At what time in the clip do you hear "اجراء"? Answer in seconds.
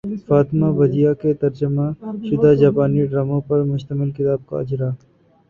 4.59-4.91